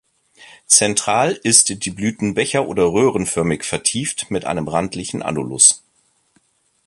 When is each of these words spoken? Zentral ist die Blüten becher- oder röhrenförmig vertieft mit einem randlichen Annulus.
Zentral 0.65 1.33
ist 1.43 1.69
die 1.69 1.89
Blüten 1.91 2.33
becher- 2.33 2.65
oder 2.67 2.85
röhrenförmig 2.91 3.63
vertieft 3.63 4.31
mit 4.31 4.45
einem 4.45 4.67
randlichen 4.67 5.21
Annulus. 5.21 5.83